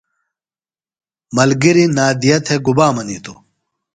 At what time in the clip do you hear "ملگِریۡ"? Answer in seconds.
1.35-1.89